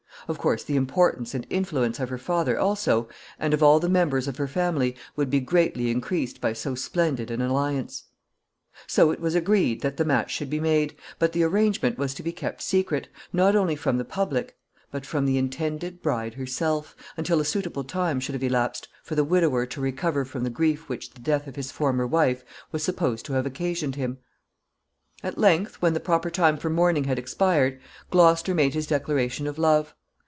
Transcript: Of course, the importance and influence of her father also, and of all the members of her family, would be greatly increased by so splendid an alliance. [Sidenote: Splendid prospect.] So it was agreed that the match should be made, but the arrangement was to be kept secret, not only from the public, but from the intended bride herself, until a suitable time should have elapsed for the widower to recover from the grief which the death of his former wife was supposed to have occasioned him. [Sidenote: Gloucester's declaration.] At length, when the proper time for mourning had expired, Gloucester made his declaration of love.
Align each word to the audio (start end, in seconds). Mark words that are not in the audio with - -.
Of 0.27 0.37
course, 0.37 0.63
the 0.63 0.75
importance 0.77 1.33
and 1.33 1.47
influence 1.49 1.99
of 1.99 2.07
her 2.09 2.17
father 2.19 2.57
also, 2.57 3.09
and 3.39 3.53
of 3.55 3.63
all 3.63 3.79
the 3.81 3.89
members 3.89 4.27
of 4.29 4.37
her 4.37 4.47
family, 4.47 4.95
would 5.15 5.31
be 5.31 5.39
greatly 5.41 5.89
increased 5.89 6.39
by 6.39 6.53
so 6.53 6.73
splendid 6.75 7.31
an 7.31 7.41
alliance. 7.41 8.03
[Sidenote: 8.85 8.87
Splendid 8.87 8.87
prospect.] 8.87 8.91
So 8.91 9.11
it 9.11 9.25
was 9.25 9.35
agreed 9.35 9.81
that 9.81 9.97
the 9.97 10.05
match 10.05 10.29
should 10.31 10.49
be 10.51 10.59
made, 10.61 10.95
but 11.19 11.33
the 11.33 11.43
arrangement 11.43 11.97
was 11.97 12.13
to 12.13 12.21
be 12.23 12.31
kept 12.31 12.61
secret, 12.61 13.09
not 13.33 13.55
only 13.57 13.75
from 13.75 13.97
the 13.97 14.05
public, 14.05 14.55
but 14.91 15.05
from 15.07 15.25
the 15.25 15.39
intended 15.39 16.01
bride 16.03 16.35
herself, 16.35 16.95
until 17.17 17.41
a 17.41 17.45
suitable 17.45 17.83
time 17.83 18.19
should 18.21 18.35
have 18.35 18.43
elapsed 18.43 18.87
for 19.03 19.15
the 19.15 19.25
widower 19.25 19.65
to 19.65 19.81
recover 19.81 20.23
from 20.23 20.43
the 20.43 20.49
grief 20.51 20.87
which 20.87 21.09
the 21.09 21.19
death 21.19 21.47
of 21.47 21.55
his 21.57 21.71
former 21.71 22.05
wife 22.07 22.45
was 22.71 22.83
supposed 22.83 23.25
to 23.25 23.33
have 23.33 23.47
occasioned 23.47 23.95
him. 23.95 24.19
[Sidenote: 25.21 25.21
Gloucester's 25.21 25.33
declaration.] 25.33 25.39
At 25.57 25.63
length, 25.65 25.81
when 25.81 25.93
the 25.93 25.99
proper 26.05 26.29
time 26.29 26.57
for 26.57 26.69
mourning 26.69 27.03
had 27.05 27.17
expired, 27.19 27.81
Gloucester 28.11 28.53
made 28.53 28.75
his 28.75 28.85
declaration 28.87 29.45
of 29.47 29.57
love. 29.57 29.93